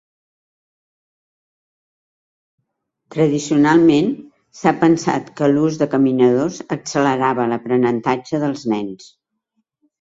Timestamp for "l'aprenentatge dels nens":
7.55-9.11